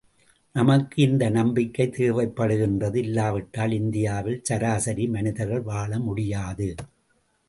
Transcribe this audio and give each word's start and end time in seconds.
நமக்கு 0.55 0.97
இந்த 1.01 1.25
நம்பிக்கை 1.29 1.85
தேவைப்படுகின்றது, 1.97 2.95
இல்லாவிட்டால் 2.95 3.71
இந்தியாவில் 3.71 4.39
சராசரி 4.43 5.05
மனிதர்கள் 5.07 5.61
வாழ 5.61 5.99
முடியாது. 5.99 6.69